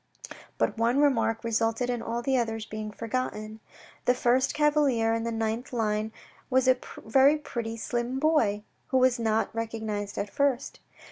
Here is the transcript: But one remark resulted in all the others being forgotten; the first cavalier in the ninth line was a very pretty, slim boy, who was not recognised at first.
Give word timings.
But 0.57 0.79
one 0.79 0.97
remark 0.97 1.43
resulted 1.43 1.87
in 1.87 2.01
all 2.01 2.23
the 2.23 2.35
others 2.35 2.65
being 2.65 2.89
forgotten; 2.89 3.59
the 4.05 4.15
first 4.15 4.55
cavalier 4.55 5.13
in 5.13 5.25
the 5.25 5.31
ninth 5.31 5.71
line 5.71 6.11
was 6.49 6.67
a 6.67 6.75
very 7.05 7.37
pretty, 7.37 7.77
slim 7.77 8.17
boy, 8.17 8.63
who 8.87 8.97
was 8.97 9.19
not 9.19 9.53
recognised 9.53 10.17
at 10.17 10.33
first. 10.33 10.79